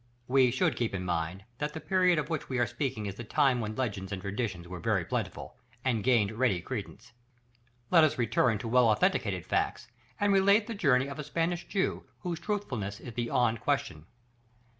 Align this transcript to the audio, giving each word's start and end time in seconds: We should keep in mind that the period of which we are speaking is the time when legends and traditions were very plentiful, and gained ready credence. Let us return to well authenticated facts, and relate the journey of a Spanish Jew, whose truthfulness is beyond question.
We 0.27 0.49
should 0.49 0.75
keep 0.77 0.95
in 0.95 1.05
mind 1.05 1.43
that 1.59 1.73
the 1.75 1.79
period 1.79 2.17
of 2.17 2.27
which 2.27 2.49
we 2.49 2.57
are 2.57 2.65
speaking 2.65 3.05
is 3.05 3.13
the 3.13 3.23
time 3.23 3.59
when 3.61 3.75
legends 3.75 4.11
and 4.11 4.19
traditions 4.19 4.67
were 4.67 4.79
very 4.79 5.05
plentiful, 5.05 5.57
and 5.85 6.03
gained 6.03 6.31
ready 6.31 6.59
credence. 6.59 7.13
Let 7.91 8.03
us 8.03 8.17
return 8.17 8.57
to 8.57 8.67
well 8.67 8.89
authenticated 8.89 9.45
facts, 9.45 9.89
and 10.19 10.33
relate 10.33 10.65
the 10.65 10.73
journey 10.73 11.05
of 11.05 11.19
a 11.19 11.23
Spanish 11.23 11.67
Jew, 11.67 12.05
whose 12.21 12.39
truthfulness 12.39 12.99
is 12.99 13.13
beyond 13.13 13.59
question. 13.61 14.07